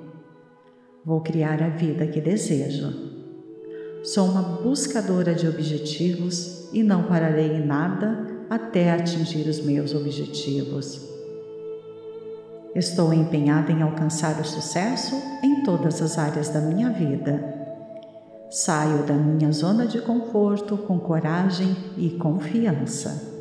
[1.04, 2.92] Vou criar a vida que desejo.
[4.02, 11.05] Sou uma buscadora de objetivos e não pararei em nada até atingir os meus objetivos.
[12.76, 17.42] Estou empenhada em alcançar o sucesso em todas as áreas da minha vida.
[18.50, 23.32] Saio da minha zona de conforto com coragem e confiança.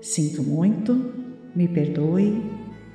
[0.00, 1.12] Sinto muito,
[1.56, 2.52] me perdoe,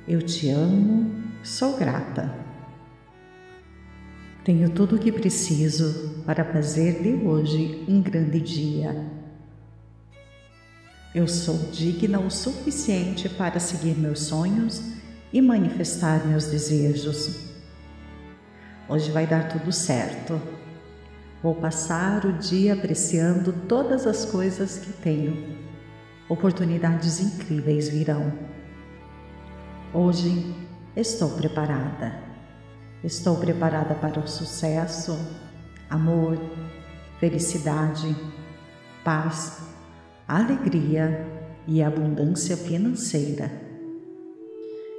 [0.08, 2.34] eu te amo, sou grata.
[4.46, 8.96] Tenho tudo o que preciso para fazer de hoje um grande dia.
[11.14, 14.97] Eu sou digna o suficiente para seguir meus sonhos
[15.32, 17.48] e manifestar meus desejos.
[18.88, 20.40] Hoje vai dar tudo certo.
[21.42, 25.58] Vou passar o dia apreciando todas as coisas que tenho.
[26.28, 28.32] Oportunidades incríveis virão.
[29.92, 30.54] Hoje
[30.96, 32.18] estou preparada.
[33.04, 35.16] Estou preparada para o sucesso,
[35.88, 36.36] amor,
[37.20, 38.16] felicidade,
[39.04, 39.62] paz,
[40.26, 41.24] alegria
[41.66, 43.67] e abundância financeira.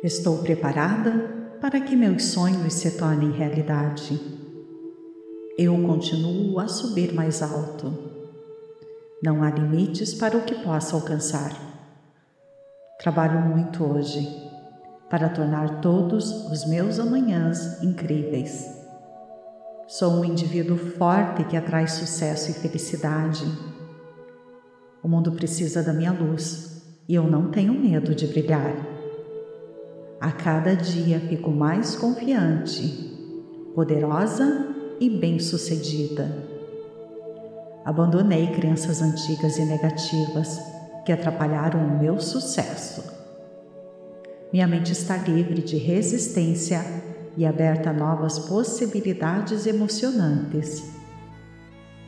[0.02, 4.18] Estou preparada para que meus sonhos se tornem realidade.
[5.58, 7.94] Eu continuo a subir mais alto.
[9.22, 11.52] Não há limites para o que posso alcançar.
[12.98, 14.26] Trabalho muito hoje
[15.10, 18.70] para tornar todos os meus amanhãs incríveis.
[19.86, 23.44] Sou um indivíduo forte que atrai sucesso e felicidade.
[25.04, 28.89] O mundo precisa da minha luz e eu não tenho medo de brilhar.
[30.22, 32.84] A cada dia fico mais confiante,
[33.74, 36.30] poderosa e bem-sucedida.
[37.86, 40.60] Abandonei crenças antigas e negativas
[41.06, 43.02] que atrapalharam o meu sucesso.
[44.52, 46.84] Minha mente está livre de resistência
[47.38, 50.84] e aberta a novas possibilidades emocionantes.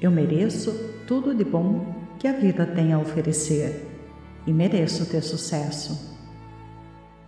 [0.02, 0.74] Eu mereço
[1.08, 1.86] tudo de bom
[2.20, 3.88] que a vida tem a oferecer
[4.46, 6.11] e mereço ter sucesso.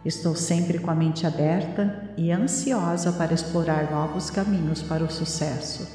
[0.06, 5.88] Estou sempre com a mente aberta e ansiosa para explorar novos caminhos para o sucesso.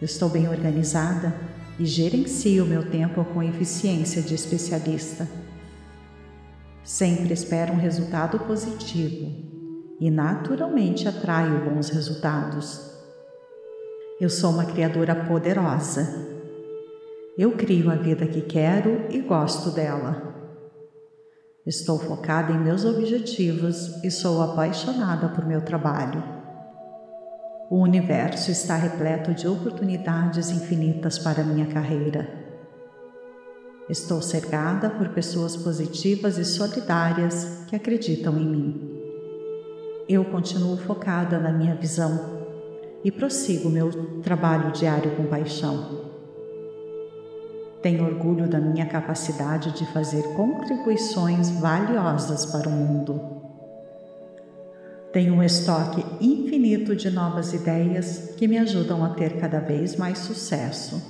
[0.00, 1.34] Estou bem organizada
[1.76, 5.28] e gerencio meu tempo com eficiência de especialista.
[6.84, 9.34] Sempre espero um resultado positivo
[9.98, 12.90] e naturalmente atraio bons resultados.
[14.20, 16.28] Eu sou uma criadora poderosa.
[17.36, 20.29] Eu crio a vida que quero e gosto dela.
[21.66, 26.24] Estou focada em meus objetivos e sou apaixonada por meu trabalho.
[27.70, 32.26] O universo está repleto de oportunidades infinitas para minha carreira.
[33.90, 39.00] Estou cercada por pessoas positivas e solidárias que acreditam em mim.
[40.08, 42.40] Eu continuo focada na minha visão
[43.04, 43.90] e prossigo meu
[44.22, 46.09] trabalho diário com paixão.
[47.82, 53.40] Tenho orgulho da minha capacidade de fazer contribuições valiosas para o mundo.
[55.12, 60.18] Tenho um estoque infinito de novas ideias que me ajudam a ter cada vez mais
[60.18, 61.02] sucesso.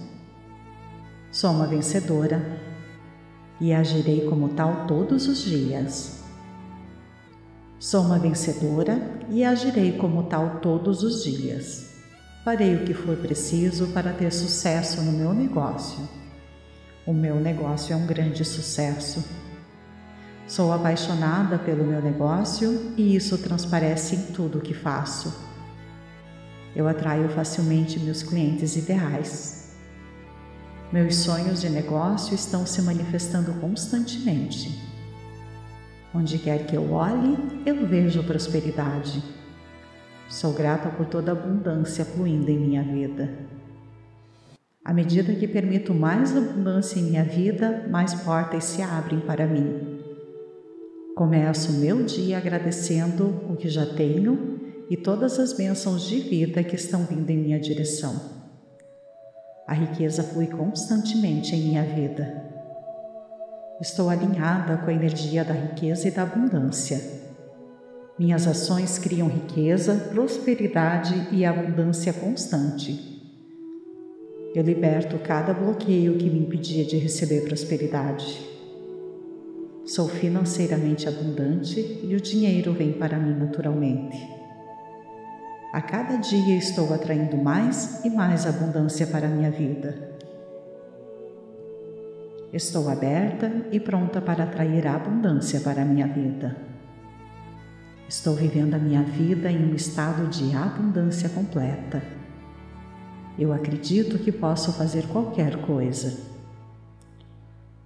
[1.33, 2.40] Sou uma vencedora
[3.61, 6.22] e agirei como tal todos os dias.
[7.80, 11.90] Sou uma vencedora e agirei como tal todos os dias.
[12.44, 16.19] Farei o que for preciso para ter sucesso no meu negócio.
[17.11, 19.25] O meu negócio é um grande sucesso
[20.46, 25.35] Sou apaixonada pelo meu negócio e isso transparece em tudo o que faço.
[26.73, 29.75] Eu atraio facilmente meus clientes ideais.
[30.92, 34.81] Meus sonhos de negócio estão se manifestando constantemente.
[36.14, 39.20] Onde quer que eu olhe, eu vejo prosperidade.
[40.29, 43.51] Sou grata por toda a abundância fluindo em minha vida.
[44.83, 50.01] À medida que permito mais abundância em minha vida, mais portas se abrem para mim.
[51.14, 56.77] Começo meu dia agradecendo o que já tenho e todas as bênçãos de vida que
[56.77, 58.40] estão vindo em minha direção.
[59.66, 62.43] A riqueza flui constantemente em minha vida.
[63.83, 67.01] Estou alinhada com a energia da riqueza e da abundância.
[68.19, 73.10] Minhas ações criam riqueza, prosperidade e abundância constante.
[74.52, 78.50] Eu liberto cada bloqueio que me impedia de receber prosperidade.
[79.86, 84.18] Sou financeiramente abundante e o dinheiro vem para mim naturalmente.
[85.72, 90.18] A cada dia estou atraindo mais e mais abundância para a minha vida.
[92.52, 96.56] Estou aberta e pronta para atrair a abundância para a minha vida.
[98.08, 102.02] Estou vivendo a minha vida em um estado de abundância completa.
[103.40, 106.16] Eu acredito que posso fazer qualquer coisa.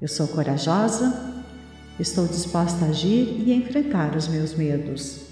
[0.03, 1.33] Eu sou corajosa
[1.99, 5.27] Estou disposta a agir e enfrentar os meus medos.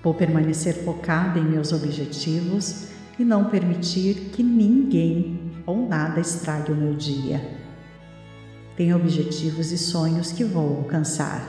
[0.00, 2.86] Vou permanecer focada em meus objetivos
[3.18, 7.40] e não permitir que ninguém ou nada estrague o meu dia.
[8.76, 11.44] Tenho objetivos e sonhos que vou alcançar.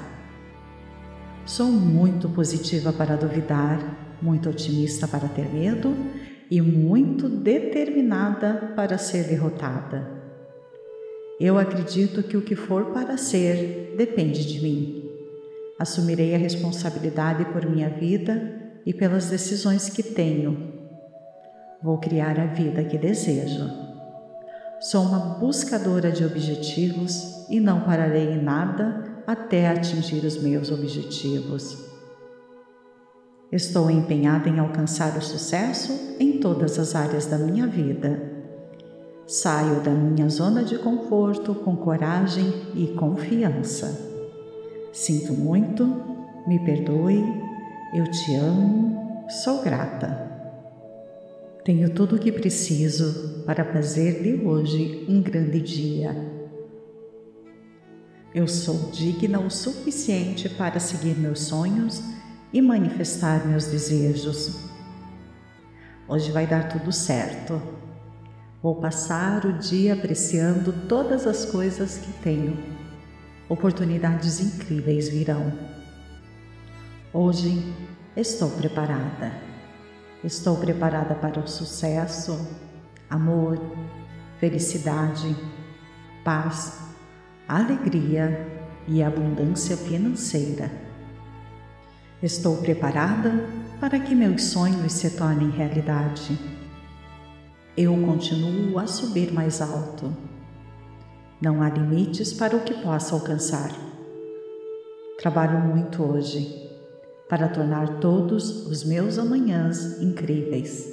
[1.45, 3.79] Sou muito positiva para duvidar,
[4.19, 5.95] muito otimista para ter medo
[6.53, 10.07] e muito determinada para ser derrotada.
[11.39, 15.09] Eu acredito que o que for para ser depende de mim.
[15.79, 20.71] Assumirei a responsabilidade por minha vida e pelas decisões que tenho.
[21.81, 23.67] Vou criar a vida que desejo.
[24.79, 31.92] Sou uma buscadora de objetivos e não pararei em nada até atingir os meus objetivos.
[33.53, 38.33] Estou empenhada em alcançar o sucesso em todas as áreas da minha vida
[39.25, 44.11] Saio da minha zona de conforto com coragem e confiança.
[44.91, 45.85] Sinto muito,
[46.45, 47.23] me perdoe,
[47.93, 50.29] eu te amo, sou grata.
[51.63, 56.13] Tenho tudo o que preciso para fazer de hoje um grande dia.
[58.35, 62.03] Eu sou digna o suficiente para seguir meus sonhos
[62.53, 64.69] e manifestar meus desejos.
[66.07, 67.61] Hoje vai dar tudo certo.
[68.61, 72.57] Vou passar o dia apreciando todas as coisas que tenho.
[73.49, 75.51] Oportunidades incríveis virão.
[77.11, 77.73] Hoje
[78.15, 79.33] estou preparada.
[80.23, 82.47] Estou preparada para o sucesso,
[83.09, 83.59] amor,
[84.39, 85.35] felicidade,
[86.23, 86.83] paz
[87.47, 88.47] alegria
[88.87, 90.82] e abundância financeira.
[92.23, 93.45] Estou preparada
[93.79, 96.39] para que meus sonhos se tornem realidade.
[97.75, 100.15] Eu continuo a subir mais alto.
[101.41, 103.69] Não há limites para o que possa alcançar.
[105.19, 106.71] Trabalho muito hoje
[107.27, 110.91] para tornar todos os meus amanhãs incríveis.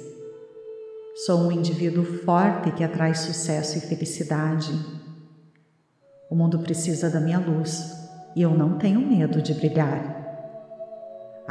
[1.25, 4.71] Sou um indivíduo forte que atrai sucesso e felicidade
[6.31, 7.93] o mundo precisa da minha luz
[8.33, 10.20] e eu não tenho medo de brilhar.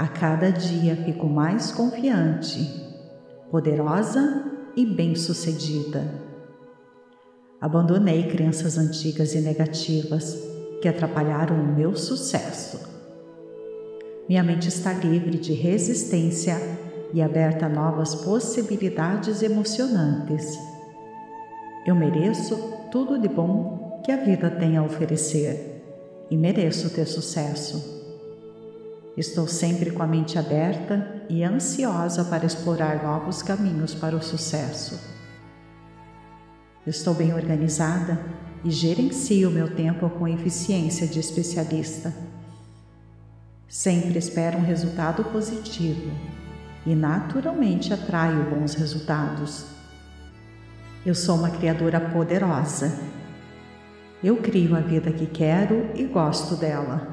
[0.01, 2.67] A cada dia fico mais confiante,
[3.51, 6.03] poderosa e bem-sucedida.
[7.61, 10.39] Abandonei crenças antigas e negativas
[10.81, 12.81] que atrapalharam o meu sucesso.
[14.27, 16.57] Minha mente está livre de resistência
[17.13, 20.59] e aberta a novas possibilidades emocionantes.
[21.85, 22.57] Eu mereço
[22.91, 25.85] tudo de bom que a vida tem a oferecer
[26.31, 28.00] e mereço ter sucesso.
[29.21, 34.99] Estou sempre com a mente aberta e ansiosa para explorar novos caminhos para o sucesso.
[36.87, 38.19] Estou bem organizada
[38.65, 42.15] e gerencio meu tempo com eficiência de especialista.
[43.69, 46.11] Sempre espero um resultado positivo
[46.87, 49.67] e naturalmente atraio bons resultados.
[51.05, 52.91] Eu sou uma criadora poderosa
[54.23, 57.10] eu crio a vida que quero e gosto dela.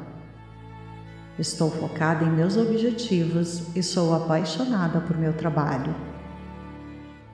[1.39, 5.95] Estou focada em meus objetivos e sou apaixonada por meu trabalho.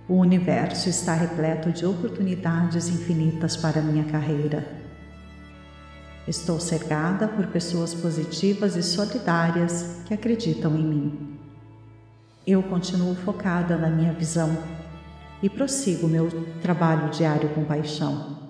[0.10, 4.68] O universo está repleto de oportunidades infinitas para minha carreira.
[6.28, 11.40] Estou cercada por pessoas positivas e solidárias que acreditam em mim.
[12.46, 14.58] Eu continuo focada na minha visão
[15.42, 16.30] e prossigo meu
[16.62, 18.43] trabalho diário com paixão.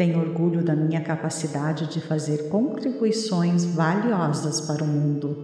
[0.00, 5.36] Tenho orgulho da minha capacidade de fazer contribuições valiosas para o mundo.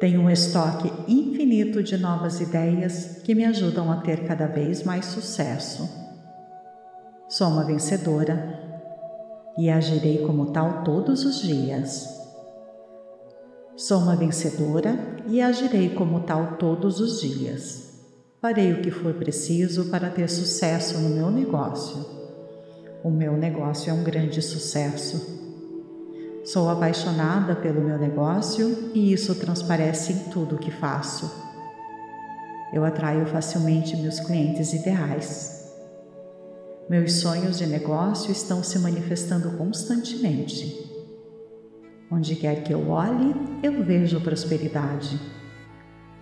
[0.00, 5.04] Tenho um estoque infinito de novas ideias que me ajudam a ter cada vez mais
[5.04, 5.86] sucesso.
[7.28, 8.58] Sou uma vencedora
[9.58, 12.08] e agirei como tal todos os dias.
[13.76, 18.00] Sou uma vencedora e agirei como tal todos os dias.
[18.40, 22.21] Farei o que for preciso para ter sucesso no meu negócio
[23.02, 25.40] o meu negócio é um grande sucesso.
[26.44, 31.30] Sou apaixonada pelo meu negócio e isso transparece em tudo o que faço.
[32.72, 35.72] Eu atraio facilmente meus clientes ideais.
[36.88, 40.90] Meus sonhos de negócio estão se manifestando constantemente.
[42.10, 45.18] Onde quer que eu olhe, eu vejo prosperidade.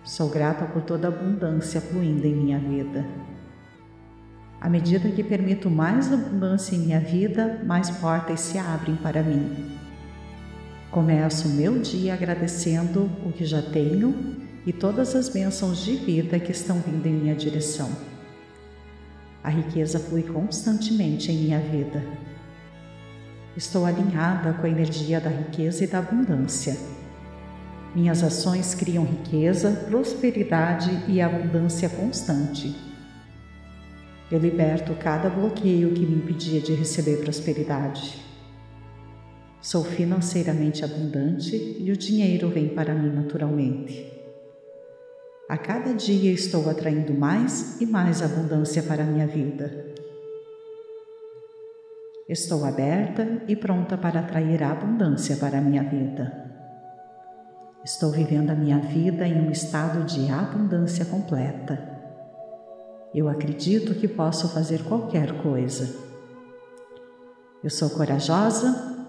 [0.03, 3.05] Sou grata por toda a abundância fluindo em minha vida.
[4.61, 9.75] À medida que permito mais abundância em minha vida, mais portas se abrem para mim.
[10.91, 14.13] Começo o meu dia agradecendo o que já tenho
[14.63, 17.89] e todas as bênçãos de vida que estão vindo em minha direção.
[19.43, 22.03] A riqueza flui constantemente em minha vida.
[23.57, 26.77] Estou alinhada com a energia da riqueza e da abundância.
[27.95, 32.90] Minhas ações criam riqueza, prosperidade e abundância constante.
[34.31, 38.17] Eu liberto cada bloqueio que me impedia de receber prosperidade.
[39.61, 44.09] Sou financeiramente abundante e o dinheiro vem para mim naturalmente.
[45.49, 49.93] A cada dia estou atraindo mais e mais abundância para a minha vida.
[52.29, 56.49] Estou aberta e pronta para atrair a abundância para a minha vida.
[57.83, 61.90] Estou vivendo a minha vida em um estado de abundância completa.
[63.13, 65.93] Eu acredito que posso fazer qualquer coisa.
[67.61, 69.05] Eu sou corajosa,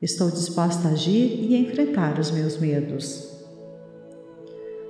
[0.00, 3.30] estou disposta a agir e enfrentar os meus medos.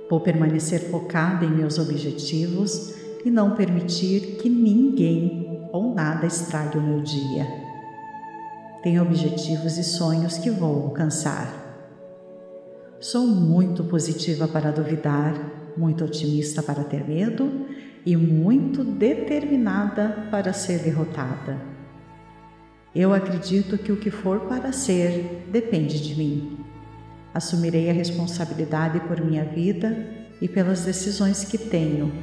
[0.09, 2.93] Vou permanecer focada em meus objetivos
[3.25, 7.45] e não permitir que ninguém ou nada estrague o meu dia.
[8.81, 11.61] Tenho objetivos e sonhos que vou alcançar.
[13.01, 17.65] Sou muito positiva para duvidar, muito otimista para ter medo
[18.05, 21.57] e muito determinada para ser derrotada.
[22.95, 26.59] Eu acredito que o que for para ser depende de mim.
[27.33, 30.07] Assumirei a responsabilidade por minha vida
[30.39, 32.13] e pelas decisões que tenho.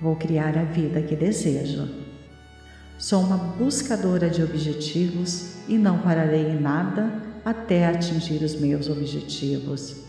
[0.00, 1.88] Vou criar a vida que desejo.
[2.98, 10.05] Sou uma buscadora de objetivos e não pararei em nada até atingir os meus objetivos.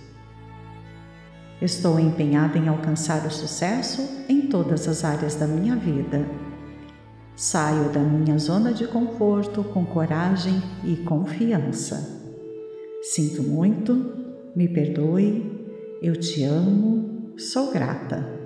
[1.60, 6.24] Estou empenhada em alcançar o sucesso em todas as áreas da minha vida.
[7.36, 12.16] Saio da minha zona de conforto com coragem e confiança.
[13.02, 13.94] Sinto muito,
[14.56, 15.68] me perdoe,
[16.00, 18.38] eu te amo, sou grata.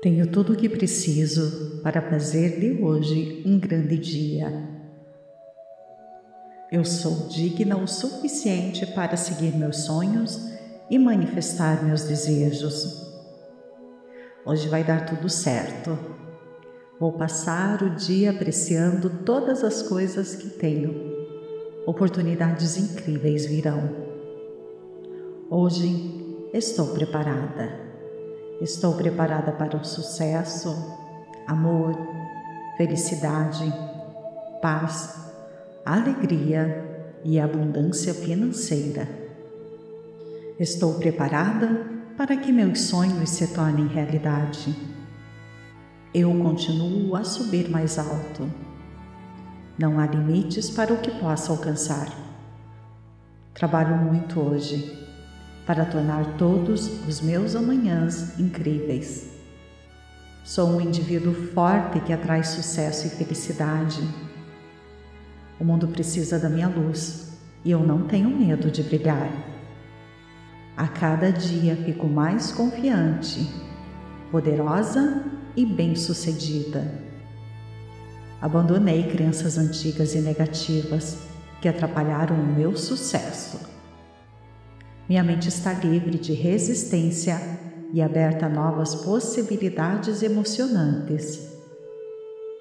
[0.00, 4.50] Tenho tudo o que preciso para fazer de hoje um grande dia.
[6.72, 10.59] Eu sou digna o suficiente para seguir meus sonhos
[10.90, 13.08] e manifestar meus desejos.
[14.44, 15.96] Hoje vai dar tudo certo.
[16.98, 20.92] Vou passar o dia apreciando todas as coisas que tenho.
[21.86, 23.88] Oportunidades incríveis virão.
[25.48, 27.88] Hoje estou preparada.
[28.60, 30.74] Estou preparada para o sucesso,
[31.46, 31.96] amor,
[32.76, 33.72] felicidade,
[34.60, 35.32] paz,
[35.84, 36.84] alegria
[37.24, 39.29] e abundância financeira.
[40.60, 41.86] Estou preparada
[42.18, 44.76] para que meus sonhos se tornem realidade.
[46.12, 48.46] Eu continuo a subir mais alto.
[49.78, 52.08] Não há limites para o que possa alcançar.
[53.54, 54.98] Trabalho muito hoje
[55.64, 59.30] para tornar todos os meus amanhãs incríveis.
[60.44, 64.06] Sou um indivíduo forte que atrai sucesso e felicidade.
[65.58, 67.32] O mundo precisa da minha luz
[67.64, 69.49] e eu não tenho medo de brilhar.
[70.80, 73.46] A cada dia fico mais confiante,
[74.30, 76.90] poderosa e bem-sucedida.
[78.40, 81.18] Abandonei crenças antigas e negativas
[81.60, 83.60] que atrapalharam o meu sucesso.
[85.06, 87.38] Minha mente está livre de resistência
[87.92, 91.46] e aberta a novas possibilidades emocionantes.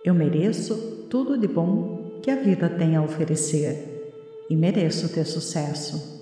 [0.03, 4.11] Eu mereço tudo de bom que a vida tem a oferecer
[4.49, 6.18] e mereço ter sucesso.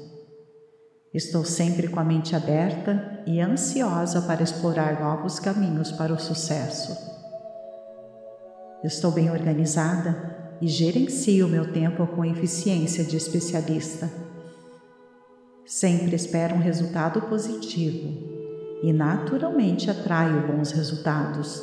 [1.13, 6.97] Estou sempre com a mente aberta e ansiosa para explorar novos caminhos para o sucesso.
[8.83, 14.09] Estou bem organizada e gerencio meu tempo com eficiência de especialista.
[15.65, 18.37] Sempre espero um resultado positivo
[18.83, 21.61] e naturalmente atraio bons resultados.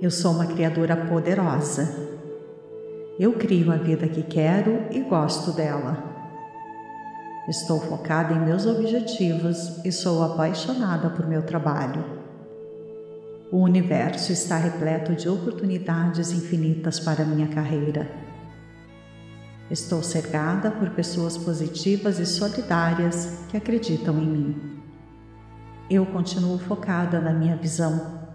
[0.00, 1.88] Eu sou uma criadora poderosa.
[3.18, 6.15] Eu crio a vida que quero e gosto dela.
[7.48, 12.04] Estou focada em meus objetivos e sou apaixonada por meu trabalho.
[13.52, 18.10] O universo está repleto de oportunidades infinitas para minha carreira.
[19.70, 24.80] Estou cercada por pessoas positivas e solidárias que acreditam em mim.
[25.88, 28.26] Eu continuo focada na minha visão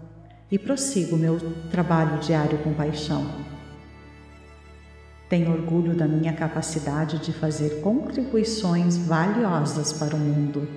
[0.50, 1.38] e prossigo meu
[1.70, 3.51] trabalho diário com paixão.
[5.32, 10.68] Tenho orgulho da minha capacidade de fazer contribuições valiosas para o mundo.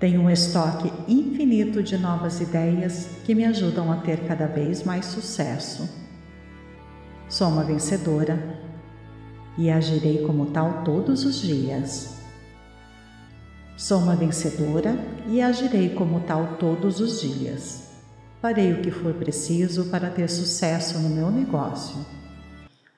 [0.00, 5.04] Tenho um estoque infinito de novas ideias que me ajudam a ter cada vez mais
[5.04, 5.86] sucesso.
[7.28, 8.58] Sou uma vencedora
[9.58, 12.22] e agirei como tal todos os dias.
[13.76, 14.96] Sou uma vencedora
[15.28, 17.90] e agirei como tal todos os dias.
[18.40, 22.21] Farei o que for preciso para ter sucesso no meu negócio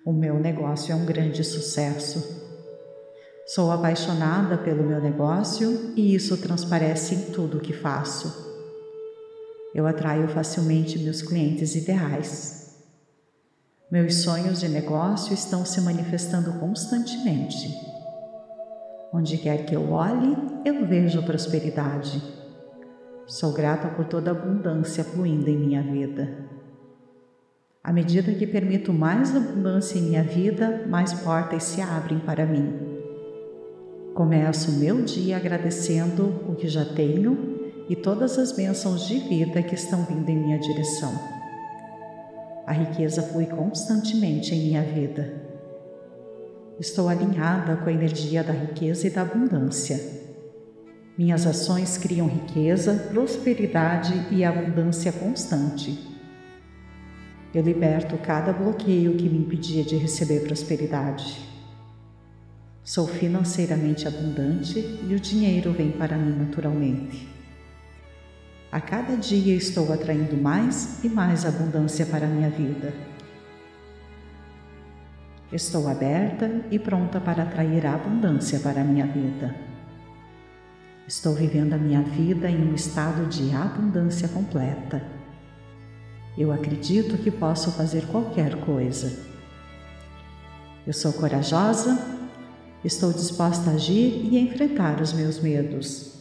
[0.05, 2.45] o meu negócio é um grande sucesso.
[3.47, 8.53] Sou apaixonada pelo meu negócio e isso transparece em tudo o que faço.
[9.75, 12.85] Eu atraio facilmente meus clientes ideais.
[13.91, 17.69] Meus sonhos de negócio estão se manifestando constantemente.
[19.13, 20.37] Onde quer que eu olhe,
[20.67, 22.23] eu vejo prosperidade.
[23.27, 26.45] Sou grata por toda a abundância fluindo em minha vida.
[27.85, 32.73] À medida que permito mais abundância em minha vida, mais portas se abrem para mim.
[34.15, 39.63] Começo o meu dia agradecendo o que já tenho e todas as bênçãos de vida
[39.63, 41.13] que estão vindo em minha direção.
[42.67, 45.35] A riqueza flui constantemente em minha vida.
[46.81, 50.01] Estou alinhada com a energia da riqueza e da abundância.
[51.19, 56.14] Minhas ações criam riqueza, prosperidade e abundância constante.
[57.55, 61.41] Eu liberto cada bloqueio que me impedia de receber prosperidade.
[62.83, 67.29] Sou financeiramente abundante e o dinheiro vem para mim naturalmente.
[68.73, 72.93] A cada dia estou atraindo mais e mais abundância para a minha vida.
[75.53, 79.55] Estou aberta e pronta para atrair a abundância para a minha vida.
[81.07, 85.24] Estou vivendo a minha vida em um estado de abundância completa.
[86.37, 89.17] Eu acredito que posso fazer qualquer coisa.
[90.85, 91.97] Eu sou corajosa,
[92.85, 96.13] estou disposta a agir e enfrentar os meus medos.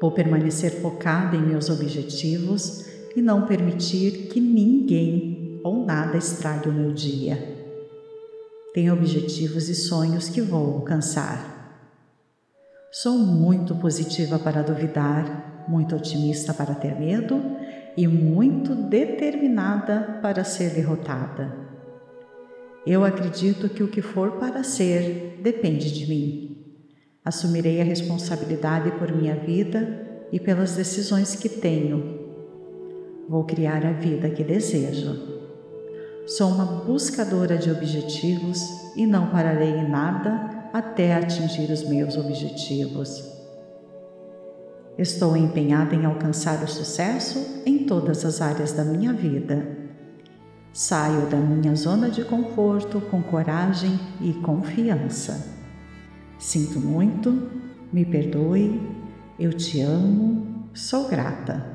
[0.00, 2.86] Vou permanecer focada em meus objetivos
[3.16, 7.56] e não permitir que ninguém ou nada estrague o meu dia.
[8.72, 11.52] Tenho objetivos e sonhos que vou alcançar.
[12.92, 17.40] Sou muito positiva para duvidar, muito otimista para ter medo
[17.96, 21.64] e muito determinada para ser derrotada.
[22.86, 26.56] Eu acredito que o que for para ser depende de mim.
[27.24, 32.20] Assumirei a responsabilidade por minha vida e pelas decisões que tenho.
[33.28, 35.34] Vou criar a vida que desejo.
[36.26, 38.60] Sou uma buscadora de objetivos
[38.96, 43.33] e não pararei em nada até atingir os meus objetivos.
[44.96, 49.66] Estou empenhada em alcançar o sucesso em todas as áreas da minha vida.
[50.72, 55.52] Saio da minha zona de conforto com coragem e confiança.
[56.38, 57.50] Sinto muito,
[57.92, 58.80] me perdoe,
[59.38, 61.73] eu te amo, sou grata.